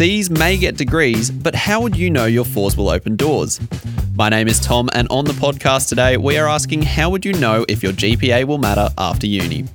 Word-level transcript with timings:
Cs 0.00 0.30
may 0.30 0.56
get 0.56 0.78
degrees, 0.78 1.30
but 1.30 1.54
how 1.54 1.82
would 1.82 1.94
you 1.94 2.08
know 2.08 2.24
your 2.24 2.46
fours 2.46 2.74
will 2.74 2.88
open 2.88 3.16
doors? 3.16 3.60
My 4.14 4.30
name 4.30 4.48
is 4.48 4.58
Tom, 4.58 4.88
and 4.94 5.06
on 5.10 5.26
the 5.26 5.34
podcast 5.34 5.90
today, 5.90 6.16
we 6.16 6.38
are 6.38 6.48
asking 6.48 6.80
how 6.80 7.10
would 7.10 7.22
you 7.22 7.34
know 7.34 7.66
if 7.68 7.82
your 7.82 7.92
GPA 7.92 8.44
will 8.44 8.56
matter 8.56 8.88
after 8.96 9.26
uni? 9.26 9.66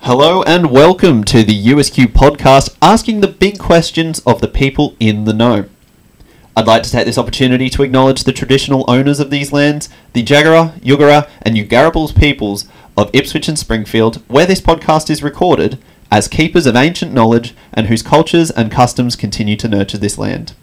Hello, 0.00 0.42
and 0.42 0.72
welcome 0.72 1.22
to 1.22 1.44
the 1.44 1.66
USQ 1.66 2.06
podcast 2.06 2.76
asking 2.82 3.20
the 3.20 3.28
big 3.28 3.60
questions 3.60 4.18
of 4.26 4.40
the 4.40 4.48
people 4.48 4.96
in 4.98 5.26
the 5.26 5.32
know. 5.32 5.66
I'd 6.56 6.66
like 6.66 6.82
to 6.82 6.90
take 6.90 7.06
this 7.06 7.18
opportunity 7.18 7.70
to 7.70 7.84
acknowledge 7.84 8.24
the 8.24 8.32
traditional 8.32 8.84
owners 8.88 9.20
of 9.20 9.30
these 9.30 9.52
lands, 9.52 9.88
the 10.12 10.24
Jagera, 10.24 10.76
Yugara, 10.80 11.30
and 11.42 11.54
Yugarabals 11.54 12.18
peoples 12.18 12.66
of 12.96 13.10
Ipswich 13.12 13.46
and 13.46 13.58
Springfield, 13.58 14.16
where 14.26 14.46
this 14.46 14.60
podcast 14.60 15.08
is 15.08 15.22
recorded, 15.22 15.78
as 16.14 16.28
keepers 16.28 16.64
of 16.64 16.76
ancient 16.76 17.12
knowledge 17.12 17.56
and 17.72 17.88
whose 17.88 18.00
cultures 18.00 18.48
and 18.52 18.70
customs 18.70 19.16
continue 19.16 19.56
to 19.56 19.66
nurture 19.66 19.98
this 19.98 20.16
land. 20.16 20.54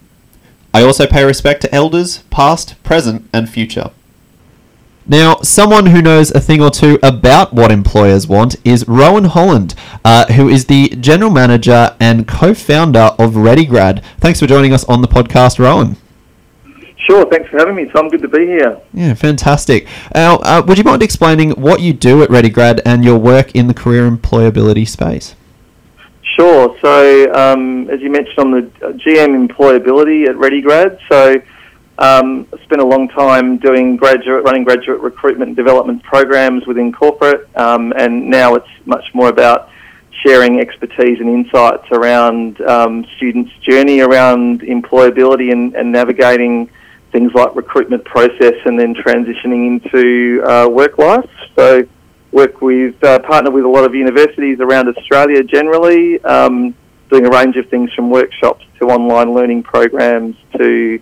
I 0.74 0.82
also 0.82 1.06
pay 1.06 1.26
respect 1.26 1.60
to 1.64 1.76
elders, 1.76 2.20
past, 2.30 2.82
present, 2.84 3.28
and 3.34 3.50
future. 3.50 3.92
Now, 5.06 5.42
someone 5.42 5.88
who 5.88 6.02
knows 6.02 6.32
a 6.32 6.40
thing 6.40 6.62
or 6.62 6.70
two 6.70 6.98
about 7.04 7.54
what 7.54 7.70
employers 7.70 8.28
want 8.28 8.56
is 8.64 8.88
Rowan 8.88 9.26
Holland, 9.26 9.76
uh, 10.06 10.32
who 10.32 10.48
is 10.48 10.68
the 10.68 10.88
general 11.02 11.32
manager 11.32 11.98
and 12.00 12.26
co 12.26 12.54
founder 12.54 13.12
of 13.20 13.34
ReadyGrad. 13.34 14.02
Thanks 14.22 14.40
for 14.40 14.48
joining 14.48 14.72
us 14.72 14.86
on 14.86 15.02
the 15.02 15.08
podcast, 15.10 15.60
Rowan. 15.60 15.98
Sure, 17.10 17.26
thanks 17.30 17.50
for 17.50 17.58
having 17.58 17.76
me, 17.76 17.88
Tom. 17.88 18.08
Good 18.08 18.22
to 18.22 18.30
be 18.30 18.46
here. 18.46 18.80
Yeah, 18.94 19.16
fantastic. 19.16 19.86
Now, 20.16 20.36
uh, 20.36 20.64
would 20.66 20.78
you 20.78 20.86
mind 20.86 21.04
explaining 21.04 21.52
what 21.52 21.82
you 21.82 21.92
do 21.92 22.24
at 22.24 22.30
ReadyGrad 22.30 22.80
and 22.86 23.04
your 23.04 23.18
work 23.18 23.54
in 23.54 23.68
the 23.68 23.74
career 23.74 24.10
employability 24.10 24.88
space? 24.88 25.36
Sure. 26.42 26.76
So, 26.82 27.32
um, 27.36 27.88
as 27.92 28.02
you 28.02 28.10
mentioned 28.10 28.40
on 28.40 28.50
the 28.50 28.62
GM 29.06 29.48
employability 29.48 30.28
at 30.28 30.36
ReadyGrad, 30.36 30.98
so 31.08 31.36
um, 32.00 32.48
I 32.52 32.64
spent 32.64 32.82
a 32.82 32.84
long 32.84 33.10
time 33.10 33.58
doing 33.58 33.96
graduate, 33.96 34.44
running 34.44 34.64
graduate 34.64 35.02
recruitment 35.02 35.50
and 35.50 35.56
development 35.56 36.02
programs 36.02 36.66
within 36.66 36.92
corporate, 36.92 37.48
um, 37.56 37.94
and 37.96 38.28
now 38.28 38.56
it's 38.56 38.68
much 38.86 39.06
more 39.14 39.30
about 39.30 39.70
sharing 40.26 40.60
expertise 40.60 41.20
and 41.20 41.30
insights 41.30 41.86
around 41.92 42.60
um, 42.62 43.06
students' 43.18 43.52
journey 43.60 44.00
around 44.00 44.62
employability 44.62 45.52
and, 45.52 45.76
and, 45.76 45.92
navigating 45.92 46.72
things 47.12 47.32
like 47.36 47.56
recruitment 47.56 48.04
process 48.04 48.56
and 48.66 48.80
then 48.80 48.96
transitioning 48.96 49.68
into 49.68 50.42
uh, 50.44 50.68
work 50.68 50.98
life. 50.98 51.30
So 51.56 51.88
work 52.32 52.62
with, 52.62 53.02
uh, 53.04 53.20
partner 53.20 53.52
with 53.52 53.66
a 53.66 53.68
lot 53.68 53.84
of 53.84 53.94
universities 53.94 54.60
around 54.60 54.88
Australia 54.88 55.44
generally, 55.44 56.24
um, 56.24 56.74
doing 57.10 57.26
a 57.26 57.30
range 57.30 57.58
of 57.58 57.68
things 57.70 57.92
from 57.94 58.10
workshops 58.10 58.66
to 58.80 58.86
online 58.88 59.34
learning 59.34 59.64
programs 59.64 60.36
to 60.58 61.00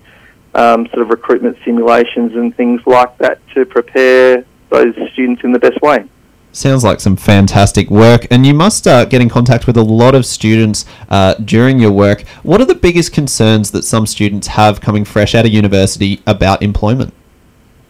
um, 0.56 0.88
sort 0.88 1.02
of 1.04 1.10
recruitment 1.10 1.58
simulations 1.64 2.34
and 2.34 2.56
things 2.56 2.82
like 2.86 3.16
that 3.20 3.40
to 3.54 3.66
prepare 3.66 4.44
those 4.70 4.94
students 5.14 5.44
in 5.44 5.52
the 5.52 5.60
best 5.60 5.80
way. 5.82 6.04
Sounds 6.52 6.84
like 6.84 7.00
some 7.00 7.16
fantastic 7.16 7.92
work, 7.92 8.26
and 8.32 8.44
you 8.44 8.56
must 8.56 8.88
uh, 8.88 9.06
get 9.06 9.22
in 9.22 9.30
contact 9.30 9.68
with 9.68 9.78
a 9.78 9.84
lot 9.84 10.16
of 10.16 10.26
students 10.26 10.84
uh, 11.10 11.36
during 11.36 11.80
your 11.80 11.92
work. 11.92 12.22
What 12.42 12.60
are 12.60 12.66
the 12.66 12.74
biggest 12.74 13.14
concerns 13.14 13.70
that 13.72 13.84
some 13.84 14.08
students 14.08 14.48
have 14.48 14.82
coming 14.82 15.06
fresh 15.06 15.36
out 15.36 15.46
of 15.46 15.52
university 15.52 16.24
about 16.26 16.64
employment? 16.64 17.14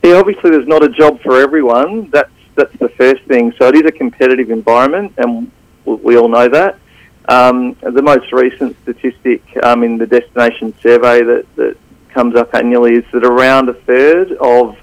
Yeah, 0.04 0.16
obviously, 0.16 0.50
there's 0.50 0.68
not 0.68 0.84
a 0.84 0.90
job 0.90 1.22
for 1.22 1.40
everyone. 1.40 2.10
That's 2.12 2.30
that's 2.60 2.78
the 2.78 2.90
first 2.90 3.24
thing. 3.24 3.54
So 3.58 3.68
it 3.68 3.76
is 3.76 3.86
a 3.86 3.92
competitive 3.92 4.52
environment, 4.52 5.14
and 5.18 5.52
we 5.86 6.18
all 6.18 6.28
know 6.28 6.48
that. 6.50 6.78
Um, 7.28 7.76
the 7.82 8.02
most 8.02 8.32
recent 8.32 8.76
statistic 8.82 9.42
um, 9.64 9.84
in 9.84 9.98
the 9.98 10.08
destination 10.08 10.74
survey 10.82 11.22
that, 11.24 11.46
that 11.56 11.78
comes 12.10 12.36
up 12.36 12.54
annually 12.56 12.96
is 12.96 13.06
that 13.14 13.24
around 13.24 13.70
a 13.70 13.74
third 13.74 14.32
of 14.34 14.78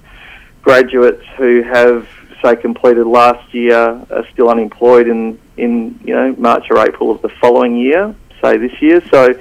graduates 0.63 1.25
who 1.37 1.63
have, 1.63 2.09
say, 2.43 2.57
completed 2.57 3.07
last 3.07 3.53
year 3.53 4.01
are 4.11 4.27
still 4.33 4.49
unemployed 4.49 5.09
in, 5.09 5.39
in 5.57 5.99
you 6.05 6.15
know 6.15 6.35
March 6.39 6.67
or 6.71 6.79
April 6.79 7.11
of 7.11 7.21
the 7.23 7.29
following 7.41 7.77
year, 7.77 8.15
say 8.43 8.57
this 8.57 8.81
year. 8.81 9.03
So. 9.11 9.39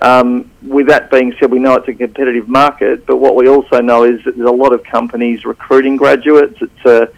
Um, 0.00 0.48
with 0.62 0.86
that 0.86 1.10
being 1.10 1.34
said, 1.40 1.50
we 1.50 1.58
know 1.58 1.74
it's 1.74 1.88
a 1.88 1.92
competitive 1.92 2.48
market, 2.48 3.04
but 3.04 3.16
what 3.16 3.34
we 3.34 3.48
also 3.48 3.80
know 3.80 4.04
is 4.04 4.22
that 4.24 4.36
there's 4.36 4.48
a 4.48 4.52
lot 4.52 4.72
of 4.72 4.84
companies 4.84 5.44
recruiting 5.44 5.96
graduates. 5.96 6.56
It's 6.60 6.84
a 6.84 7.10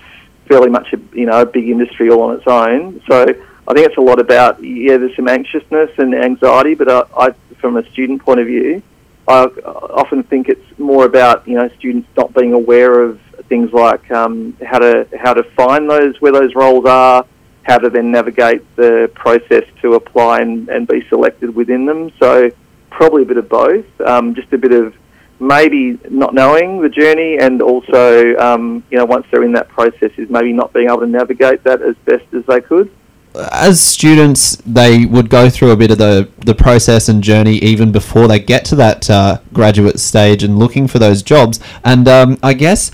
fairly 0.51 0.69
much 0.69 0.93
a, 0.93 0.99
you 1.17 1.27
know 1.27 1.41
a 1.41 1.47
big 1.47 1.69
industry 1.69 2.11
all 2.11 2.23
on 2.23 2.37
its 2.37 2.47
own. 2.47 3.01
So 3.09 3.23
I 3.23 3.75
think 3.75 3.87
it's 3.87 3.97
a 3.97 4.01
lot 4.01 4.19
about 4.19 4.63
yeah, 4.63 4.97
there's 4.97 5.15
some 5.15 5.29
anxiousness 5.29 5.91
and 5.97 6.15
anxiety, 6.15 6.75
but 6.75 6.91
I, 6.91 7.05
I 7.17 7.35
from 7.61 7.77
a 7.77 7.89
student 7.91 8.23
point 8.23 8.41
of 8.41 8.47
view, 8.47 8.83
I 9.29 9.45
often 9.45 10.25
think 10.25 10.49
it's 10.49 10.79
more 10.79 11.05
about 11.05 11.47
you 11.47 11.55
know 11.55 11.71
students 11.79 12.09
not 12.17 12.35
being 12.35 12.53
aware 12.53 13.01
of 13.01 13.21
things 13.49 13.73
like 13.73 14.11
um, 14.11 14.57
how 14.67 14.81
to 14.81 15.07
how 15.17 15.35
to 15.35 15.45
find 15.55 15.89
those 15.89 16.21
where 16.21 16.33
those 16.33 16.55
roles 16.55 16.85
are, 16.87 17.25
how 17.63 17.79
to 17.79 17.89
then 17.89 18.11
navigate 18.11 18.63
the 18.75 19.11
process 19.15 19.65
to 19.83 19.95
apply 19.95 20.41
and, 20.41 20.69
and 20.69 20.89
be 20.89 21.07
selected 21.09 21.55
within 21.55 21.87
them. 21.87 22.11
So 22.19 22.51
probably 22.91 23.23
a 23.23 23.27
bit 23.27 23.37
of 23.37 23.49
both, 23.49 23.87
um, 24.01 24.35
just 24.35 24.53
a 24.53 24.59
bit 24.59 24.73
of 24.73 24.95
maybe 25.41 25.99
not 26.11 26.35
knowing 26.35 26.81
the 26.81 26.89
journey 26.89 27.39
and 27.39 27.63
also, 27.63 28.37
um, 28.37 28.85
you 28.91 28.99
know, 28.99 29.05
once 29.05 29.27
they're 29.31 29.43
in 29.43 29.53
that 29.53 29.69
process, 29.69 30.11
is 30.17 30.29
maybe 30.31 30.53
not 30.53 30.73
being 30.73 30.89
able 30.89 31.01
to 31.01 31.07
navigate 31.07 31.65
that 31.65 31.83
as 31.83 31.97
best 32.05 32.25
as 32.33 32.45
they 32.47 32.61
could. 32.61 32.91
As 33.53 33.81
students, 33.81 34.57
they 34.67 35.07
would 35.07 35.31
go 35.31 35.49
through 35.49 35.71
a 35.71 35.77
bit 35.77 35.93
of 35.93 35.99
the, 35.99 36.29
the 36.39 36.55
process 36.55 37.09
and 37.09 37.23
journey 37.23 37.57
even 37.59 37.93
before 37.93 38.27
they 38.27 38.41
get 38.41 38.65
to 38.67 38.77
that 38.77 39.09
uh, 39.09 39.39
graduate 39.53 40.01
stage 40.01 40.43
and 40.43 40.59
looking 40.59 40.89
for 40.89 40.99
those 40.99 41.23
jobs. 41.23 41.61
And 41.85 42.09
um, 42.09 42.39
I 42.43 42.55
guess 42.55 42.91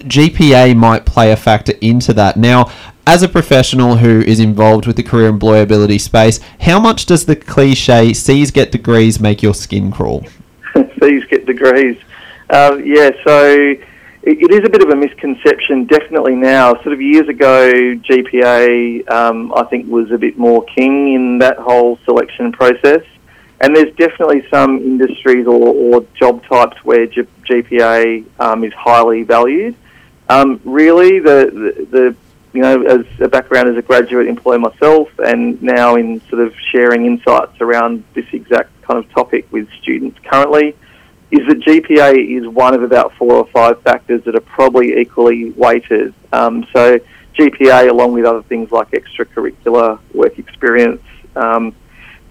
GPA 0.00 0.76
might 0.76 1.04
play 1.04 1.32
a 1.32 1.36
factor 1.36 1.72
into 1.80 2.12
that. 2.14 2.36
Now, 2.36 2.70
as 3.06 3.24
a 3.24 3.28
professional 3.28 3.96
who 3.96 4.20
is 4.20 4.38
involved 4.38 4.86
with 4.86 4.94
the 4.94 5.02
career 5.02 5.32
employability 5.32 6.00
space, 6.00 6.38
how 6.60 6.78
much 6.78 7.06
does 7.06 7.26
the 7.26 7.34
cliche 7.34 8.12
C's 8.12 8.52
get 8.52 8.70
degrees 8.70 9.18
make 9.18 9.42
your 9.42 9.54
skin 9.54 9.90
crawl? 9.90 10.24
C's 11.00 11.24
get 11.26 11.46
degrees. 11.46 11.98
Uh, 12.50 12.78
yeah, 12.84 13.10
so 13.24 13.76
it, 14.22 14.38
it 14.38 14.50
is 14.52 14.60
a 14.64 14.70
bit 14.70 14.82
of 14.82 14.90
a 14.90 14.96
misconception, 14.96 15.84
definitely 15.86 16.34
now. 16.34 16.74
Sort 16.74 16.92
of 16.92 17.00
years 17.00 17.28
ago, 17.28 17.70
GPA, 17.72 19.10
um, 19.10 19.52
I 19.54 19.64
think, 19.64 19.90
was 19.90 20.10
a 20.10 20.18
bit 20.18 20.38
more 20.38 20.64
king 20.64 21.14
in 21.14 21.38
that 21.38 21.58
whole 21.58 21.98
selection 22.04 22.52
process. 22.52 23.02
And 23.60 23.76
there's 23.76 23.94
definitely 23.94 24.44
some 24.50 24.78
industries 24.78 25.46
or, 25.46 25.52
or 25.52 26.06
job 26.14 26.44
types 26.46 26.84
where 26.84 27.06
G- 27.06 27.22
GPA 27.44 28.24
um, 28.40 28.64
is 28.64 28.72
highly 28.72 29.22
valued. 29.22 29.76
Um, 30.28 30.60
really, 30.64 31.20
the, 31.20 31.86
the, 31.90 31.98
the 31.98 32.16
you 32.52 32.60
know, 32.60 32.82
as 32.82 33.06
a 33.20 33.28
background 33.28 33.68
as 33.68 33.76
a 33.76 33.82
graduate 33.82 34.28
employee 34.28 34.58
myself, 34.58 35.08
and 35.18 35.62
now 35.62 35.96
in 35.96 36.20
sort 36.28 36.42
of 36.46 36.54
sharing 36.70 37.06
insights 37.06 37.60
around 37.60 38.04
this 38.14 38.26
exact 38.32 38.70
kind 38.82 39.02
of 39.02 39.10
topic 39.12 39.50
with 39.50 39.68
students 39.80 40.18
currently, 40.30 40.76
is 41.30 41.46
that 41.48 41.60
GPA 41.60 42.38
is 42.38 42.46
one 42.46 42.74
of 42.74 42.82
about 42.82 43.14
four 43.14 43.34
or 43.34 43.46
five 43.46 43.80
factors 43.82 44.22
that 44.24 44.34
are 44.34 44.40
probably 44.40 44.98
equally 44.98 45.50
weighted. 45.52 46.12
Um, 46.32 46.66
so 46.74 46.98
GPA, 47.38 47.88
along 47.88 48.12
with 48.12 48.26
other 48.26 48.42
things 48.42 48.70
like 48.70 48.90
extracurricular 48.90 49.98
work 50.12 50.38
experience, 50.38 51.02
um, 51.34 51.74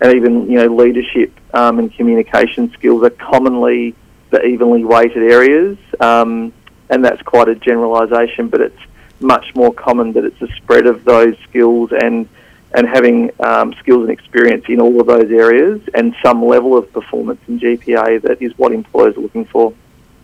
and 0.02 0.16
even 0.16 0.50
you 0.50 0.58
know 0.58 0.68
leadership 0.68 1.34
um, 1.54 1.80
and 1.80 1.92
communication 1.94 2.72
skills, 2.74 3.04
are 3.04 3.10
commonly 3.10 3.96
the 4.30 4.44
evenly 4.46 4.84
weighted 4.84 5.32
areas. 5.32 5.78
Um, 6.00 6.54
and 6.92 7.04
that's 7.06 7.22
quite 7.22 7.48
a 7.48 7.56
generalisation, 7.56 8.50
but 8.50 8.62
it's 8.62 8.82
much 9.22 9.54
more 9.56 9.74
common 9.74 10.12
that 10.14 10.26
it's 10.26 10.42
a 10.42 10.48
spread 10.58 10.86
of 10.86 11.04
those 11.04 11.36
skills 11.50 11.92
and 11.92 12.28
and 12.74 12.88
having 12.88 13.32
um, 13.42 13.74
skills 13.74 14.04
and 14.04 14.12
experience 14.12 14.64
in 14.70 14.80
all 14.80 15.02
of 15.02 15.08
those 15.08 15.30
areas 15.30 15.82
and 15.94 16.16
some 16.24 16.46
level 16.46 16.78
of 16.78 16.92
performance 16.94 17.42
in 17.50 17.60
GPA 17.60 18.22
that 18.22 18.42
is 18.42 18.58
what 18.58 18.72
employers 18.72 19.18
are 19.18 19.22
looking 19.22 19.44
for. 19.46 19.74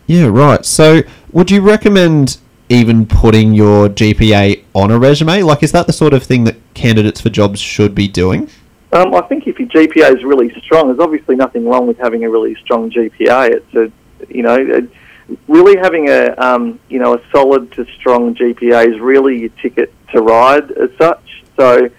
Yeah, 0.05 0.27
right. 0.27 0.65
So, 0.65 1.01
would 1.33 1.51
you 1.51 1.59
recommend 1.59 2.37
even 2.69 3.05
putting 3.05 3.53
your 3.53 3.89
GPA 3.89 4.63
on 4.73 4.91
a 4.91 4.97
resume? 4.97 5.43
Like, 5.43 5.61
is 5.61 5.73
that 5.73 5.87
the 5.87 5.93
sort 5.93 6.13
of 6.13 6.23
thing 6.23 6.45
that 6.45 6.55
candidates 6.73 7.19
for 7.19 7.29
jobs 7.29 7.59
should 7.59 7.93
be 7.93 8.07
doing? 8.07 8.49
Um, 8.93 9.13
I 9.13 9.21
think 9.21 9.47
if 9.47 9.59
your 9.59 9.67
GPA 9.67 10.15
is 10.15 10.23
really 10.23 10.49
strong, 10.61 10.87
there's 10.87 10.99
obviously 10.99 11.35
nothing 11.35 11.67
wrong 11.67 11.87
with 11.87 11.97
having 11.97 12.23
a 12.23 12.29
really 12.29 12.55
strong 12.55 12.89
GPA. 12.89 13.51
It's 13.51 13.73
a, 13.73 13.91
you 14.33 14.43
know, 14.43 14.55
a, 14.55 14.87
really 15.47 15.77
having 15.77 16.09
a 16.09 16.33
um, 16.37 16.79
you 16.89 16.99
know 16.99 17.15
a 17.15 17.21
solid 17.31 17.71
to 17.73 17.85
strong 17.99 18.35
GPA 18.35 18.93
is 18.93 18.99
really 18.99 19.39
your 19.39 19.49
ticket 19.61 19.93
to 20.13 20.21
ride 20.21 20.71
as 20.71 20.89
such. 20.97 21.43
So 21.57 21.89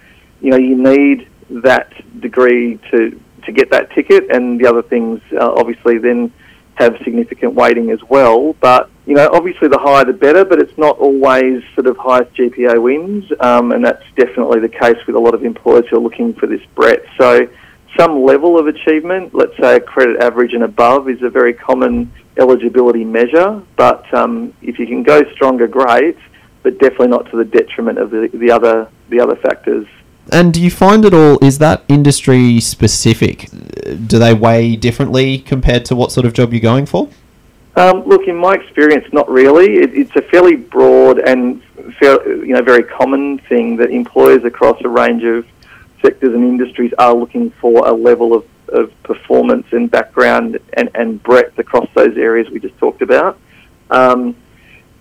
you 0.41 0.51
know 0.51 0.57
you 0.57 0.75
need 0.75 1.29
that 1.49 1.93
degree 2.21 2.79
to 2.91 3.19
to 3.45 3.51
get 3.51 3.71
that 3.71 3.91
ticket, 3.91 4.29
and 4.29 4.59
the 4.59 4.67
other 4.67 4.81
things 4.81 5.21
uh, 5.33 5.51
obviously 5.51 5.97
then 5.97 6.31
have 6.79 6.97
significant 7.03 7.53
weighting 7.53 7.91
as 7.91 8.01
well. 8.03 8.53
But 8.53 8.89
you 9.05 9.15
know, 9.15 9.29
obviously 9.33 9.67
the 9.67 9.77
higher 9.77 10.05
the 10.05 10.13
better, 10.13 10.45
but 10.45 10.59
it's 10.59 10.77
not 10.77 10.97
always 10.97 11.63
sort 11.75 11.87
of 11.87 11.97
highest 11.97 12.33
GPA 12.35 12.81
wins, 12.81 13.25
um, 13.41 13.71
and 13.71 13.83
that's 13.83 14.03
definitely 14.15 14.59
the 14.59 14.69
case 14.69 14.97
with 15.05 15.15
a 15.15 15.19
lot 15.19 15.33
of 15.33 15.43
employers 15.43 15.85
who 15.89 15.97
are 15.97 16.01
looking 16.01 16.33
for 16.33 16.47
this 16.47 16.61
breadth. 16.75 17.05
So, 17.17 17.47
some 17.97 18.23
level 18.23 18.59
of 18.59 18.67
achievement, 18.67 19.33
let's 19.33 19.55
say 19.57 19.77
a 19.77 19.79
credit 19.79 20.21
average 20.21 20.53
and 20.53 20.63
above, 20.63 21.09
is 21.09 21.21
a 21.21 21.29
very 21.29 21.53
common 21.53 22.11
eligibility 22.37 23.03
measure. 23.03 23.61
But 23.75 24.11
um, 24.13 24.53
if 24.61 24.79
you 24.79 24.87
can 24.87 25.03
go 25.03 25.23
stronger, 25.33 25.67
great, 25.67 26.17
but 26.63 26.77
definitely 26.79 27.07
not 27.07 27.29
to 27.31 27.37
the 27.37 27.45
detriment 27.45 27.97
of 27.97 28.11
the, 28.11 28.29
the 28.33 28.51
other 28.51 28.89
the 29.09 29.19
other 29.19 29.35
factors. 29.35 29.87
And 30.31 30.53
do 30.53 30.61
you 30.61 30.69
find 30.69 31.05
it 31.05 31.13
all, 31.13 31.43
is 31.43 31.57
that 31.57 31.83
industry 31.87 32.59
specific? 32.59 33.49
Do 34.05 34.19
they 34.19 34.33
weigh 34.33 34.75
differently 34.75 35.39
compared 35.39 35.85
to 35.85 35.95
what 35.95 36.11
sort 36.11 36.27
of 36.27 36.33
job 36.33 36.53
you're 36.53 36.59
going 36.59 36.85
for? 36.85 37.09
Um, 37.75 38.03
look, 38.05 38.27
in 38.27 38.35
my 38.35 38.53
experience, 38.53 39.11
not 39.11 39.27
really. 39.27 39.77
It, 39.77 39.95
it's 39.95 40.15
a 40.15 40.21
fairly 40.21 40.55
broad 40.55 41.17
and 41.19 41.63
fair, 41.99 42.43
you 42.45 42.53
know 42.53 42.61
very 42.61 42.83
common 42.83 43.39
thing 43.49 43.77
that 43.77 43.89
employers 43.89 44.43
across 44.43 44.79
a 44.83 44.89
range 44.89 45.23
of 45.23 45.45
sectors 46.01 46.33
and 46.33 46.43
industries 46.43 46.93
are 46.97 47.13
looking 47.13 47.51
for 47.61 47.87
a 47.87 47.91
level 47.91 48.33
of, 48.33 48.45
of 48.69 48.91
performance 49.03 49.67
and 49.71 49.89
background 49.89 50.59
and, 50.73 50.89
and 50.95 51.21
breadth 51.23 51.57
across 51.59 51.87
those 51.95 52.17
areas 52.17 52.49
we 52.49 52.59
just 52.59 52.77
talked 52.77 53.01
about. 53.01 53.39
Um, 53.89 54.35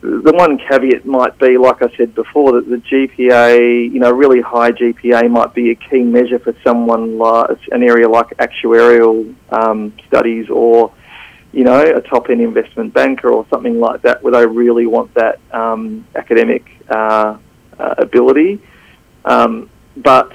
the 0.00 0.32
one 0.32 0.58
caveat 0.58 1.04
might 1.04 1.36
be, 1.38 1.58
like 1.58 1.82
I 1.82 1.94
said 1.96 2.14
before, 2.14 2.52
that 2.52 2.68
the 2.68 2.76
GPA, 2.76 3.92
you 3.92 3.98
know, 3.98 4.12
really 4.12 4.40
high 4.40 4.70
GPA 4.70 5.28
might 5.28 5.54
be 5.54 5.72
a 5.72 5.74
key 5.74 6.02
measure 6.02 6.38
for 6.38 6.54
someone 6.62 7.18
like 7.18 7.58
an 7.72 7.82
area 7.82 8.08
like 8.08 8.28
actuarial 8.38 9.34
um, 9.50 9.92
studies 10.06 10.48
or 10.50 10.92
you 11.52 11.64
know, 11.64 11.80
a 11.80 12.00
top 12.02 12.28
end 12.28 12.40
investment 12.40 12.92
banker 12.92 13.30
or 13.30 13.46
something 13.48 13.80
like 13.80 14.02
that, 14.02 14.22
where 14.22 14.32
they 14.32 14.46
really 14.46 14.86
want 14.86 15.12
that 15.14 15.40
um, 15.52 16.06
academic 16.14 16.64
uh, 16.88 17.38
uh, 17.78 17.94
ability. 17.98 18.60
Um, 19.24 19.70
but 19.96 20.30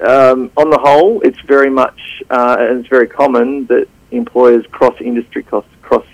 um, 0.00 0.50
on 0.56 0.70
the 0.70 0.78
whole, 0.78 1.20
it's 1.22 1.40
very 1.40 1.70
much, 1.70 2.22
uh, 2.30 2.56
and 2.58 2.80
it's 2.80 2.88
very 2.88 3.08
common 3.08 3.66
that 3.66 3.86
employers 4.10 4.64
cross 4.70 4.94
industry, 5.00 5.42
cross, 5.42 5.64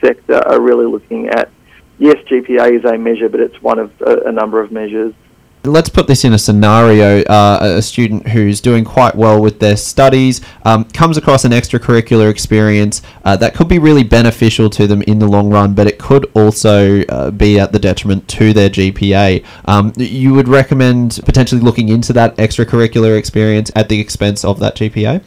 sector 0.01 0.37
are 0.47 0.61
really 0.61 0.87
looking 0.87 1.29
at, 1.29 1.51
yes, 1.99 2.17
GPA 2.31 2.79
is 2.79 2.85
a 2.85 2.97
measure, 2.97 3.29
but 3.29 3.41
it's 3.41 3.61
one 3.61 3.79
of 3.79 3.93
a, 4.03 4.29
a 4.29 4.33
number 4.33 4.61
of 4.61 4.71
measures 4.71 5.13
let's 5.65 5.89
put 5.89 6.07
this 6.07 6.25
in 6.25 6.33
a 6.35 6.39
scenario 6.39 7.23
uh, 7.23 7.59
a 7.63 7.83
student 7.83 8.29
who's 8.29 8.61
doing 8.61 8.85
quite 8.85 9.15
well 9.15 9.41
with 9.41 9.61
their 9.61 9.77
studies 9.77 10.41
um, 10.65 10.85
comes 10.85 11.17
across 11.17 11.45
an 11.45 11.53
extracurricular 11.53 12.31
experience 12.31 13.01
uh, 13.25 13.35
that 13.37 13.55
could 13.55 13.69
be 13.69 13.79
really 13.79 14.03
beneficial 14.03 14.69
to 14.69 14.87
them 14.87 15.01
in 15.03 15.19
the 15.19 15.27
long 15.27 15.51
run 15.51 15.75
but 15.75 15.87
it 15.87 15.99
could 15.99 16.31
also 16.35 17.03
uh, 17.05 17.31
be 17.31 17.59
at 17.59 17.73
the 17.73 17.79
detriment 17.79 18.29
to 18.29 18.53
their 18.53 18.69
gpa 18.69 19.45
um, 19.65 19.93
you 19.97 20.35
would 20.35 20.49
recommend 20.49 21.19
potentially 21.25 21.61
looking 21.61 21.89
into 21.89 22.13
that 22.13 22.37
extracurricular 22.37 23.19
experience 23.19 23.71
at 23.75 23.89
the 23.89 23.99
expense 23.99 24.45
of 24.45 24.61
that 24.61 24.77
gpa 24.77 25.23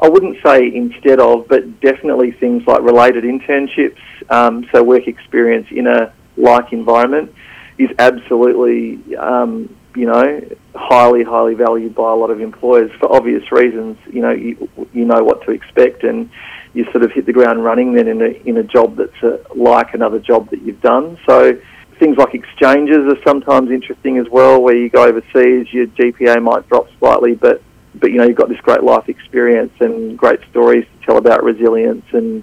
I 0.00 0.08
wouldn't 0.08 0.36
say 0.46 0.72
instead 0.72 1.18
of, 1.18 1.48
but 1.48 1.80
definitely 1.80 2.30
things 2.30 2.64
like 2.68 2.82
related 2.82 3.24
internships, 3.24 3.98
um, 4.30 4.64
so 4.70 4.80
work 4.80 5.08
experience 5.08 5.66
in 5.72 5.88
a 5.88 6.12
like 6.36 6.72
environment 6.72 7.34
is 7.78 7.90
absolutely, 7.98 9.16
um, 9.16 9.74
you 9.94 10.06
know, 10.06 10.40
highly, 10.74 11.22
highly 11.22 11.54
valued 11.54 11.94
by 11.94 12.10
a 12.10 12.14
lot 12.14 12.30
of 12.30 12.40
employers 12.40 12.90
for 12.98 13.14
obvious 13.14 13.50
reasons. 13.52 13.96
You 14.10 14.22
know, 14.22 14.30
you, 14.30 14.68
you 14.92 15.04
know 15.04 15.22
what 15.22 15.42
to 15.44 15.52
expect, 15.52 16.02
and 16.02 16.30
you 16.74 16.84
sort 16.92 17.04
of 17.04 17.12
hit 17.12 17.26
the 17.26 17.32
ground 17.32 17.64
running 17.64 17.94
then 17.94 18.08
in 18.08 18.20
a 18.20 18.30
in 18.48 18.56
a 18.56 18.62
job 18.62 18.96
that's 18.96 19.22
a, 19.22 19.40
like 19.54 19.94
another 19.94 20.18
job 20.18 20.50
that 20.50 20.62
you've 20.62 20.80
done. 20.80 21.18
So 21.26 21.58
things 21.98 22.16
like 22.16 22.34
exchanges 22.34 22.98
are 23.08 23.22
sometimes 23.26 23.70
interesting 23.70 24.18
as 24.18 24.28
well, 24.30 24.60
where 24.62 24.76
you 24.76 24.88
go 24.88 25.04
overseas, 25.04 25.72
your 25.72 25.86
GPA 25.86 26.42
might 26.42 26.68
drop 26.68 26.88
slightly, 26.98 27.34
but 27.34 27.62
but 27.94 28.10
you 28.10 28.18
know 28.18 28.24
you've 28.24 28.36
got 28.36 28.48
this 28.48 28.60
great 28.60 28.82
life 28.82 29.08
experience 29.08 29.72
and 29.80 30.16
great 30.18 30.40
stories 30.50 30.84
to 30.84 31.06
tell 31.06 31.16
about 31.16 31.42
resilience 31.42 32.04
and 32.12 32.42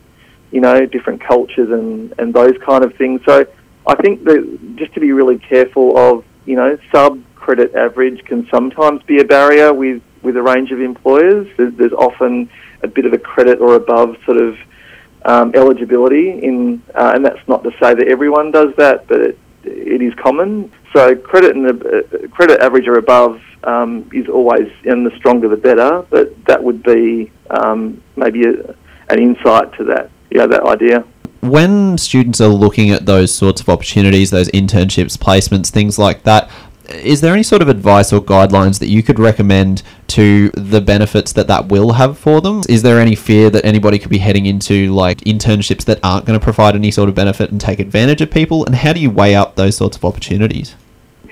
you 0.52 0.62
know 0.62 0.86
different 0.86 1.22
cultures 1.22 1.70
and 1.72 2.14
and 2.18 2.34
those 2.34 2.58
kind 2.66 2.84
of 2.84 2.96
things. 2.96 3.22
So 3.26 3.46
I 3.88 3.96
think 3.96 4.24
that 4.24 4.76
just 4.76 4.94
to 4.96 5.00
be 5.00 5.12
really 5.12 5.38
careful 5.38 5.98
of, 5.98 6.26
you 6.46 6.56
know, 6.56 6.78
sub 6.92 7.22
credit 7.36 7.76
average 7.76 8.24
can 8.26 8.48
sometimes 8.50 9.04
be 9.04 9.20
a 9.20 9.26
barrier 9.26 9.74
with, 9.74 10.02
with 10.24 10.36
a 10.36 10.42
range 10.42 10.72
of 10.72 10.82
employers. 10.82 11.48
There's, 11.58 11.74
there's 11.76 11.94
often 11.94 12.50
a 12.82 12.88
bit 12.88 13.06
of 13.06 13.14
a 13.14 13.20
credit 13.20 13.60
or 13.60 13.76
above 13.76 14.18
sort 14.26 14.38
of 14.38 14.58
um, 15.26 15.54
eligibility 15.56 16.30
in, 16.44 16.82
uh, 16.96 17.12
and 17.16 17.24
that's 17.24 17.48
not 17.48 17.64
to 17.64 17.72
say 17.82 17.94
that 17.94 18.08
everyone 18.08 18.52
does 18.52 18.74
that, 18.78 19.08
but 19.08 19.22
it, 19.22 19.40
it 19.64 20.02
is 20.02 20.14
common. 20.16 20.72
So 20.94 21.16
credit 21.16 21.56
and 21.56 21.68
uh, 21.70 22.28
credit 22.30 22.62
average 22.62 22.88
or 22.88 22.98
above 22.98 23.42
um, 23.64 24.10
is 24.14 24.28
always, 24.28 24.72
and 24.86 25.06
the 25.06 25.16
stronger 25.18 25.48
the 25.48 25.58
better. 25.58 26.04
But 26.10 26.46
that 26.46 26.64
would 26.64 26.82
be 26.82 27.32
um, 27.50 28.02
maybe 28.16 28.46
a, 28.46 28.76
an 29.10 29.20
insight 29.20 29.74
to 29.78 29.84
that, 29.86 30.10
yeah, 30.32 30.48
that 30.48 30.64
idea 30.64 31.06
when 31.50 31.98
students 31.98 32.42
are 32.42 32.48
looking 32.48 32.92
at 32.92 33.06
those 33.06 33.34
sorts 33.34 33.62
of 33.62 33.70
opportunities, 33.70 34.32
those 34.32 34.50
internships, 34.50 35.18
placements, 35.18 35.70
things 35.70 35.98
like 35.98 36.24
that, 36.24 36.50
is 36.90 37.22
there 37.22 37.34
any 37.34 37.44
sort 37.44 37.62
of 37.62 37.68
advice 37.68 38.14
or 38.14 38.22
guidelines 38.22 38.80
that 38.80 38.88
you 38.88 39.02
could 39.02 39.20
recommend 39.20 39.82
to 40.08 40.50
the 40.52 40.82
benefits 40.82 41.34
that 41.34 41.48
that 41.48 41.68
will 41.68 41.94
have 41.94 42.18
for 42.18 42.42
them? 42.42 42.62
Is 42.70 42.82
there 42.84 43.00
any 43.00 43.16
fear 43.16 43.50
that 43.50 43.66
anybody 43.66 43.98
could 43.98 44.10
be 44.10 44.20
heading 44.20 44.46
into 44.46 44.94
like 44.94 45.20
internships 45.20 45.86
that 45.86 46.00
aren't 46.04 46.26
going 46.26 46.40
to 46.40 46.44
provide 46.44 46.76
any 46.76 46.92
sort 46.92 47.10
of 47.10 47.16
benefit 47.16 47.52
and 47.52 47.60
take 47.60 47.80
advantage 47.80 48.22
of 48.22 48.30
people? 48.30 48.66
And 48.66 48.76
how 48.76 48.94
do 48.94 49.00
you 49.00 49.10
weigh 49.10 49.36
up 49.36 49.56
those 49.56 49.78
sorts 49.78 49.98
of 49.98 50.06
opportunities? 50.06 50.76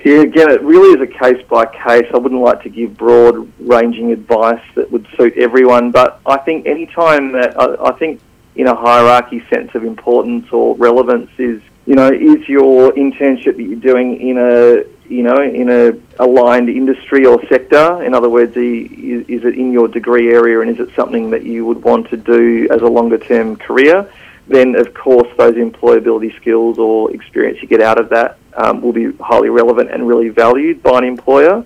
Yeah, 0.04 0.22
again, 0.22 0.50
it 0.50 0.62
really 0.64 1.00
is 1.00 1.02
a 1.02 1.20
case 1.20 1.42
by 1.48 1.66
case. 1.66 2.06
I 2.14 2.18
wouldn't 2.18 2.42
like 2.42 2.62
to 2.64 2.70
give 2.70 2.98
broad 2.98 3.50
ranging 3.60 4.12
advice 4.12 4.62
that 4.76 4.92
would 4.92 5.08
suit 5.18 5.38
everyone, 5.38 5.92
but 5.92 6.20
I 6.26 6.38
think 6.38 6.66
any 6.66 6.88
time 6.88 7.32
that 7.34 7.58
I, 7.58 7.90
I 7.90 7.92
think 7.94 8.20
in 8.56 8.68
a 8.68 8.76
hierarchy 8.76 9.44
sense 9.50 9.74
of 9.76 9.84
importance 9.84 10.52
or 10.52 10.76
relevance 10.76 11.32
is, 11.38 11.62
you 11.86 11.96
know, 11.96 12.10
is 12.10 12.48
your 12.48 12.92
internship 12.94 13.58
that 13.58 13.64
you're 13.64 13.80
doing 13.80 14.20
in 14.22 14.38
a, 14.38 14.84
you 15.12 15.24
know, 15.24 15.42
in 15.42 15.70
a 15.70 15.94
aligned 16.24 16.70
industry 16.70 17.26
or 17.26 17.44
sector? 17.48 18.04
In 18.04 18.14
other 18.14 18.30
words, 18.30 18.56
is, 18.56 19.28
is 19.28 19.44
it 19.44 19.56
in 19.56 19.72
your 19.72 19.88
degree 19.88 20.32
area 20.34 20.62
and 20.62 20.70
is 20.70 20.80
it 20.80 20.94
something 20.96 21.32
that 21.32 21.44
you 21.44 21.66
would 21.66 21.84
want 21.84 22.10
to 22.10 22.18
do 22.18 22.68
as 22.70 22.82
a 22.82 22.88
longer 22.88 23.18
term 23.18 23.56
career? 23.56 24.10
Then, 24.48 24.76
of 24.76 24.94
course, 24.94 25.30
those 25.38 25.56
employability 25.56 26.36
skills 26.36 26.78
or 26.78 27.14
experience 27.14 27.62
you 27.62 27.68
get 27.68 27.82
out 27.82 27.98
of 27.98 28.10
that 28.10 28.38
um, 28.56 28.82
will 28.82 28.94
be 28.94 29.12
highly 29.18 29.50
relevant 29.50 29.90
and 29.90 30.08
really 30.08 30.30
valued 30.30 30.84
by 30.84 31.00
an 31.00 31.06
employer. 31.06 31.66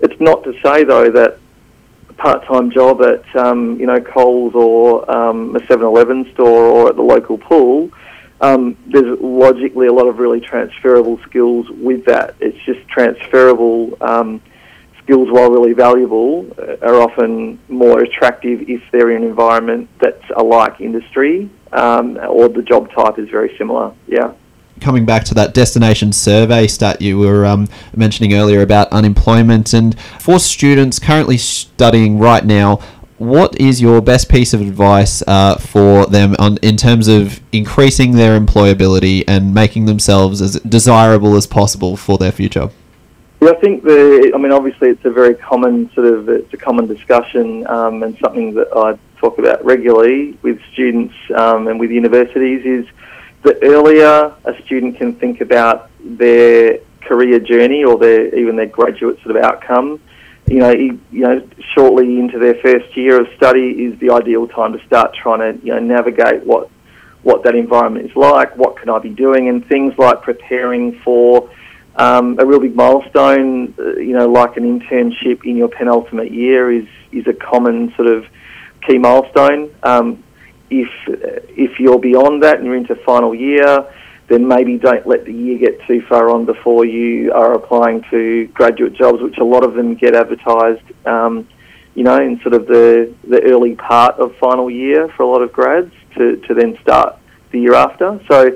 It's 0.00 0.18
not 0.20 0.42
to 0.44 0.58
say, 0.62 0.84
though, 0.84 1.10
that 1.10 1.38
part-time 2.18 2.70
job 2.70 3.00
at 3.02 3.24
um, 3.36 3.78
you 3.80 3.86
know 3.86 4.00
Coles 4.00 4.54
or 4.54 5.10
um, 5.10 5.56
a 5.56 5.60
7-Eleven 5.60 6.30
store 6.34 6.64
or 6.64 6.88
at 6.90 6.96
the 6.96 7.02
local 7.02 7.38
pool, 7.38 7.90
um, 8.40 8.76
there's 8.86 9.18
logically 9.20 9.86
a 9.86 9.92
lot 9.92 10.06
of 10.06 10.18
really 10.18 10.40
transferable 10.40 11.18
skills 11.28 11.68
with 11.70 12.04
that. 12.04 12.34
It's 12.40 12.58
just 12.66 12.86
transferable 12.88 13.96
um, 14.00 14.42
skills, 15.02 15.28
while 15.30 15.50
really 15.50 15.72
valuable, 15.72 16.46
uh, 16.58 16.76
are 16.86 17.00
often 17.00 17.58
more 17.68 18.00
attractive 18.00 18.68
if 18.68 18.82
they're 18.92 19.10
in 19.10 19.22
an 19.22 19.28
environment 19.28 19.88
that's 20.00 20.24
a 20.36 20.42
like 20.42 20.80
industry 20.80 21.48
um, 21.72 22.18
or 22.28 22.48
the 22.48 22.62
job 22.62 22.90
type 22.92 23.18
is 23.18 23.28
very 23.30 23.56
similar. 23.56 23.94
Yeah 24.06 24.34
coming 24.80 25.04
back 25.04 25.24
to 25.24 25.34
that 25.34 25.54
destination 25.54 26.12
survey 26.12 26.66
stat 26.66 27.00
you 27.00 27.18
were 27.18 27.44
um, 27.44 27.68
mentioning 27.96 28.34
earlier 28.34 28.62
about 28.62 28.88
unemployment, 28.92 29.72
and 29.72 29.98
for 30.20 30.38
students 30.38 30.98
currently 30.98 31.38
studying 31.38 32.18
right 32.18 32.44
now, 32.44 32.80
what 33.18 33.60
is 33.60 33.80
your 33.80 34.00
best 34.00 34.28
piece 34.28 34.54
of 34.54 34.60
advice 34.60 35.22
uh, 35.26 35.56
for 35.56 36.06
them 36.06 36.36
on 36.38 36.56
in 36.58 36.76
terms 36.76 37.08
of 37.08 37.40
increasing 37.52 38.12
their 38.12 38.38
employability 38.38 39.24
and 39.26 39.52
making 39.52 39.86
themselves 39.86 40.40
as 40.40 40.54
desirable 40.60 41.36
as 41.36 41.46
possible 41.46 41.96
for 41.96 42.16
their 42.16 42.32
future? 42.32 42.70
Yeah, 43.40 43.50
I 43.50 43.54
think 43.54 43.84
the. 43.84 44.32
I 44.34 44.38
mean, 44.38 44.52
obviously, 44.52 44.88
it's 44.88 45.04
a 45.04 45.10
very 45.10 45.34
common 45.34 45.90
sort 45.94 46.06
of 46.06 46.28
it's 46.28 46.52
a 46.52 46.56
common 46.56 46.86
discussion 46.86 47.66
um, 47.68 48.02
and 48.02 48.16
something 48.18 48.54
that 48.54 48.68
I 48.74 48.98
talk 49.18 49.38
about 49.38 49.64
regularly 49.64 50.38
with 50.42 50.60
students 50.72 51.14
um, 51.36 51.68
and 51.68 51.78
with 51.78 51.90
universities 51.90 52.64
is 52.64 52.86
the 53.42 53.58
earlier 53.62 54.34
a 54.44 54.62
student 54.64 54.96
can 54.96 55.14
think 55.14 55.40
about 55.40 55.90
their 56.00 56.78
career 57.00 57.38
journey 57.40 57.84
or 57.84 57.98
their 57.98 58.34
even 58.34 58.56
their 58.56 58.66
graduate 58.66 59.20
sort 59.22 59.36
of 59.36 59.42
outcome, 59.42 60.00
you 60.46 60.58
know, 60.58 60.70
you 60.70 60.98
know, 61.10 61.46
shortly 61.74 62.18
into 62.18 62.38
their 62.38 62.54
first 62.56 62.96
year 62.96 63.20
of 63.20 63.28
study 63.36 63.84
is 63.84 63.98
the 64.00 64.10
ideal 64.10 64.48
time 64.48 64.72
to 64.72 64.84
start 64.86 65.14
trying 65.14 65.40
to 65.40 65.64
you 65.64 65.72
know 65.72 65.78
navigate 65.78 66.44
what 66.44 66.70
what 67.22 67.42
that 67.44 67.54
environment 67.54 68.08
is 68.08 68.16
like, 68.16 68.56
what 68.56 68.76
can 68.76 68.88
I 68.88 68.98
be 68.98 69.10
doing, 69.10 69.48
and 69.48 69.66
things 69.66 69.94
like 69.98 70.22
preparing 70.22 70.98
for 71.00 71.50
um, 71.96 72.38
a 72.38 72.46
real 72.46 72.60
big 72.60 72.76
milestone, 72.76 73.74
uh, 73.78 73.96
you 73.96 74.16
know, 74.16 74.28
like 74.28 74.56
an 74.56 74.64
internship 74.64 75.44
in 75.44 75.56
your 75.56 75.68
penultimate 75.68 76.32
year 76.32 76.70
is 76.70 76.86
is 77.12 77.26
a 77.26 77.32
common 77.32 77.92
sort 77.96 78.08
of 78.08 78.24
key 78.86 78.98
milestone. 78.98 79.74
Um, 79.82 80.22
if 80.70 80.88
if 81.06 81.78
you're 81.80 81.98
beyond 81.98 82.42
that 82.42 82.56
and 82.56 82.66
you're 82.66 82.76
into 82.76 82.94
final 82.96 83.34
year, 83.34 83.86
then 84.28 84.46
maybe 84.46 84.76
don't 84.78 85.06
let 85.06 85.24
the 85.24 85.32
year 85.32 85.58
get 85.58 85.80
too 85.86 86.02
far 86.08 86.30
on 86.30 86.44
before 86.44 86.84
you 86.84 87.32
are 87.32 87.54
applying 87.54 88.04
to 88.10 88.46
graduate 88.48 88.94
jobs, 88.94 89.22
which 89.22 89.38
a 89.38 89.44
lot 89.44 89.64
of 89.64 89.74
them 89.74 89.94
get 89.94 90.14
advertised, 90.14 90.82
um, 91.06 91.48
you 91.94 92.04
know, 92.04 92.18
in 92.18 92.38
sort 92.42 92.54
of 92.54 92.66
the, 92.66 93.12
the 93.26 93.42
early 93.44 93.74
part 93.74 94.16
of 94.16 94.36
final 94.36 94.70
year 94.70 95.08
for 95.16 95.22
a 95.22 95.26
lot 95.26 95.40
of 95.40 95.50
grads 95.52 95.92
to, 96.16 96.36
to 96.46 96.54
then 96.54 96.78
start 96.82 97.18
the 97.52 97.60
year 97.60 97.74
after. 97.74 98.20
So 98.30 98.50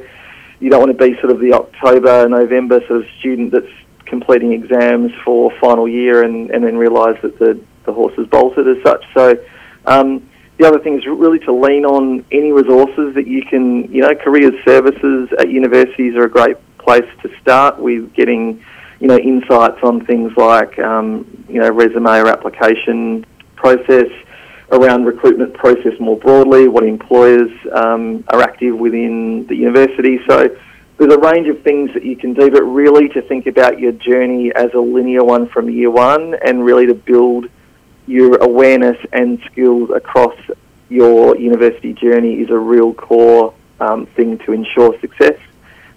you 0.60 0.68
don't 0.68 0.80
want 0.80 0.96
to 0.96 1.04
be 1.04 1.18
sort 1.20 1.32
of 1.32 1.40
the 1.40 1.54
October, 1.54 2.28
November 2.28 2.80
sort 2.86 3.00
of 3.00 3.06
student 3.18 3.52
that's 3.52 3.66
completing 4.04 4.52
exams 4.52 5.10
for 5.24 5.50
final 5.58 5.88
year 5.88 6.22
and, 6.22 6.50
and 6.50 6.62
then 6.62 6.76
realise 6.76 7.20
that 7.22 7.38
the, 7.38 7.58
the 7.86 7.92
horse 7.94 8.12
is 8.18 8.26
bolted 8.26 8.68
as 8.68 8.76
such. 8.84 9.02
So 9.14 9.42
um, 9.86 10.28
the 10.58 10.66
other 10.66 10.78
thing 10.78 10.98
is 10.98 11.06
really 11.06 11.38
to 11.40 11.52
lean 11.52 11.84
on 11.84 12.24
any 12.30 12.52
resources 12.52 13.14
that 13.14 13.26
you 13.26 13.42
can, 13.44 13.92
you 13.92 14.02
know, 14.02 14.14
careers 14.14 14.54
services 14.64 15.28
at 15.38 15.48
universities 15.48 16.14
are 16.14 16.24
a 16.24 16.30
great 16.30 16.56
place 16.78 17.08
to 17.22 17.30
start 17.40 17.78
with 17.78 18.12
getting, 18.14 18.62
you 19.00 19.08
know, 19.08 19.16
insights 19.16 19.82
on 19.82 20.04
things 20.04 20.32
like, 20.36 20.78
um, 20.78 21.26
you 21.48 21.60
know, 21.60 21.70
resume 21.70 22.06
or 22.06 22.28
application 22.28 23.24
process, 23.56 24.08
around 24.72 25.04
recruitment 25.04 25.54
process 25.54 25.92
more 26.00 26.16
broadly, 26.18 26.66
what 26.66 26.82
employers 26.84 27.50
um, 27.72 28.24
are 28.28 28.40
active 28.40 28.76
within 28.76 29.46
the 29.46 29.54
university. 29.54 30.18
So 30.28 30.48
there's 30.98 31.12
a 31.12 31.18
range 31.18 31.48
of 31.48 31.62
things 31.62 31.92
that 31.94 32.04
you 32.04 32.16
can 32.16 32.32
do, 32.34 32.50
but 32.50 32.62
really 32.62 33.08
to 33.10 33.22
think 33.22 33.46
about 33.46 33.78
your 33.78 33.92
journey 33.92 34.52
as 34.54 34.72
a 34.74 34.78
linear 34.78 35.24
one 35.24 35.48
from 35.48 35.68
year 35.68 35.90
one 35.90 36.34
and 36.44 36.64
really 36.64 36.86
to 36.86 36.94
build 36.94 37.48
your 38.06 38.36
awareness 38.36 38.98
and 39.12 39.40
skills 39.50 39.90
across 39.90 40.34
your 40.88 41.36
university 41.36 41.92
journey 41.92 42.40
is 42.40 42.50
a 42.50 42.58
real 42.58 42.92
core 42.92 43.54
um, 43.80 44.06
thing 44.06 44.38
to 44.38 44.52
ensure 44.52 44.98
success. 45.00 45.38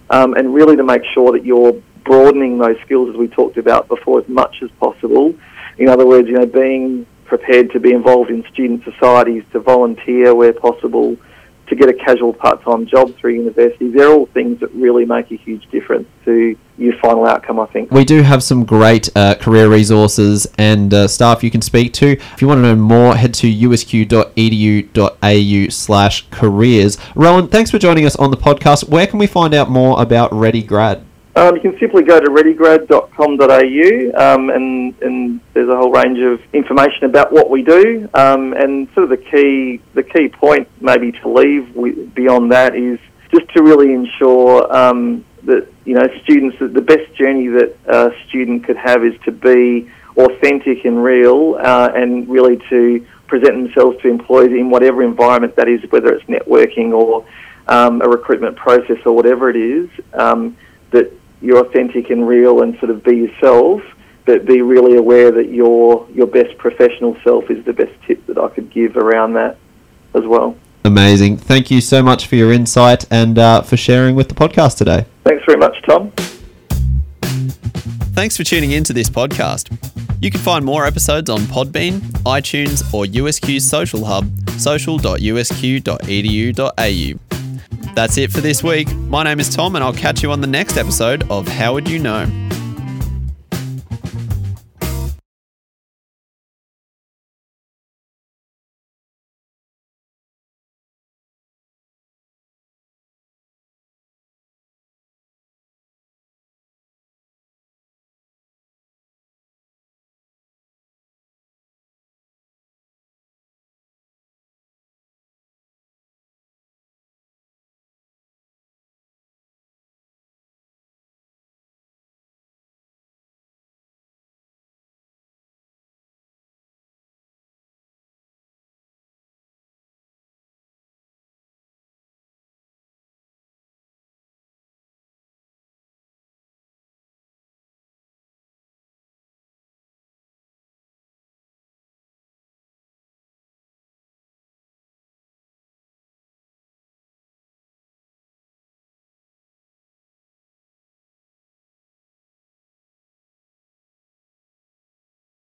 Um, 0.08 0.34
and 0.34 0.54
really 0.54 0.76
to 0.76 0.84
make 0.84 1.02
sure 1.12 1.32
that 1.32 1.44
you're 1.44 1.72
broadening 2.04 2.58
those 2.58 2.78
skills 2.84 3.10
as 3.10 3.16
we 3.16 3.28
talked 3.28 3.56
about 3.56 3.88
before 3.88 4.20
as 4.20 4.28
much 4.28 4.62
as 4.62 4.70
possible. 4.72 5.34
In 5.78 5.88
other 5.88 6.06
words, 6.06 6.28
you 6.28 6.34
know, 6.34 6.46
being 6.46 7.06
prepared 7.24 7.72
to 7.72 7.80
be 7.80 7.92
involved 7.92 8.30
in 8.30 8.44
student 8.52 8.84
societies, 8.84 9.42
to 9.52 9.58
volunteer 9.58 10.34
where 10.34 10.52
possible, 10.52 11.16
to 11.68 11.74
get 11.74 11.88
a 11.88 11.94
casual 11.94 12.32
part-time 12.32 12.86
job 12.86 13.16
through 13.16 13.34
university. 13.34 13.88
They're 13.88 14.12
all 14.12 14.26
things 14.26 14.60
that 14.60 14.72
really 14.72 15.04
make 15.04 15.32
a 15.32 15.36
huge 15.36 15.68
difference 15.70 16.08
to 16.24 16.56
your 16.78 16.96
final 16.98 17.26
outcome, 17.26 17.58
I 17.58 17.66
think. 17.66 17.90
We 17.90 18.04
do 18.04 18.22
have 18.22 18.42
some 18.42 18.64
great 18.64 19.08
uh, 19.16 19.34
career 19.34 19.68
resources 19.68 20.46
and 20.58 20.92
uh, 20.94 21.08
staff 21.08 21.42
you 21.42 21.50
can 21.50 21.62
speak 21.62 21.92
to. 21.94 22.12
If 22.12 22.40
you 22.42 22.48
want 22.48 22.58
to 22.58 22.62
know 22.62 22.76
more, 22.76 23.16
head 23.16 23.34
to 23.34 23.52
usq.edu.au 23.52 24.08
slash 25.70 26.26
careers. 26.30 26.98
Rowan, 27.14 27.48
thanks 27.48 27.70
for 27.70 27.78
joining 27.78 28.06
us 28.06 28.16
on 28.16 28.30
the 28.30 28.36
podcast. 28.36 28.88
Where 28.88 29.06
can 29.06 29.18
we 29.18 29.26
find 29.26 29.54
out 29.54 29.70
more 29.70 30.00
about 30.00 30.30
ReadyGrad? 30.30 31.02
Um, 31.36 31.54
you 31.54 31.60
can 31.60 31.78
simply 31.78 32.02
go 32.02 32.18
to 32.18 32.30
readygrad.com.au 32.30 34.34
um, 34.34 34.48
and, 34.48 34.94
and 35.02 35.40
there's 35.52 35.68
a 35.68 35.76
whole 35.76 35.92
range 35.92 36.18
of 36.18 36.40
information 36.54 37.04
about 37.04 37.30
what 37.30 37.50
we 37.50 37.62
do. 37.62 38.08
Um, 38.14 38.54
and 38.54 38.88
sort 38.94 39.04
of 39.04 39.10
the 39.10 39.18
key 39.18 39.82
the 39.92 40.02
key 40.02 40.28
point 40.28 40.66
maybe 40.80 41.12
to 41.12 41.28
leave 41.28 41.76
with, 41.76 42.14
beyond 42.14 42.52
that 42.52 42.74
is 42.74 42.98
just 43.30 43.46
to 43.54 43.62
really 43.62 43.92
ensure 43.92 44.74
um, 44.74 45.26
that 45.42 45.68
you 45.84 45.92
know 45.92 46.08
students 46.24 46.56
the 46.58 46.80
best 46.80 47.14
journey 47.16 47.48
that 47.48 47.76
a 47.86 48.12
student 48.28 48.64
could 48.64 48.78
have 48.78 49.04
is 49.04 49.12
to 49.26 49.30
be 49.30 49.90
authentic 50.16 50.86
and 50.86 51.04
real 51.04 51.58
uh, 51.60 51.90
and 51.94 52.30
really 52.30 52.56
to 52.70 53.06
present 53.26 53.62
themselves 53.62 54.00
to 54.00 54.08
employers 54.08 54.52
in 54.52 54.70
whatever 54.70 55.02
environment 55.02 55.54
that 55.56 55.68
is, 55.68 55.82
whether 55.90 56.14
it's 56.14 56.24
networking 56.24 56.94
or 56.94 57.26
um, 57.68 58.00
a 58.00 58.08
recruitment 58.08 58.56
process 58.56 58.96
or 59.04 59.12
whatever 59.12 59.50
it 59.50 59.56
is. 59.56 59.90
Um, 60.14 60.56
that 60.92 61.12
you're 61.40 61.64
authentic 61.64 62.10
and 62.10 62.26
real 62.26 62.62
and 62.62 62.78
sort 62.78 62.90
of 62.90 63.04
be 63.04 63.16
yourself, 63.16 63.82
but 64.24 64.46
be 64.46 64.62
really 64.62 64.96
aware 64.96 65.30
that 65.30 65.50
your 65.50 66.06
your 66.12 66.26
best 66.26 66.56
professional 66.58 67.16
self 67.22 67.50
is 67.50 67.64
the 67.64 67.72
best 67.72 67.92
tip 68.06 68.24
that 68.26 68.38
I 68.38 68.48
could 68.48 68.70
give 68.70 68.96
around 68.96 69.34
that 69.34 69.56
as 70.14 70.24
well. 70.24 70.56
Amazing. 70.84 71.38
Thank 71.38 71.70
you 71.70 71.80
so 71.80 72.02
much 72.02 72.26
for 72.26 72.36
your 72.36 72.52
insight 72.52 73.06
and 73.10 73.38
uh, 73.38 73.62
for 73.62 73.76
sharing 73.76 74.14
with 74.14 74.28
the 74.28 74.34
podcast 74.34 74.78
today. 74.78 75.04
Thanks 75.24 75.44
very 75.44 75.58
much, 75.58 75.76
Tom. 75.82 76.12
Thanks 78.14 78.36
for 78.36 78.44
tuning 78.44 78.70
in 78.70 78.84
to 78.84 78.92
this 78.92 79.10
podcast. 79.10 79.76
You 80.22 80.30
can 80.30 80.40
find 80.40 80.64
more 80.64 80.86
episodes 80.86 81.28
on 81.28 81.40
Podbean, 81.40 81.98
iTunes, 82.24 82.82
or 82.94 83.04
USQ's 83.04 83.68
social 83.68 84.04
hub, 84.04 84.30
social.usq.edu.au. 84.58 87.25
That's 87.96 88.18
it 88.18 88.30
for 88.30 88.42
this 88.42 88.62
week. 88.62 88.94
My 88.94 89.22
name 89.24 89.40
is 89.40 89.48
Tom, 89.48 89.74
and 89.74 89.82
I'll 89.82 89.90
catch 89.90 90.22
you 90.22 90.30
on 90.30 90.42
the 90.42 90.46
next 90.46 90.76
episode 90.76 91.28
of 91.30 91.48
How 91.48 91.72
Would 91.72 91.88
You 91.88 91.98
Know? 91.98 92.45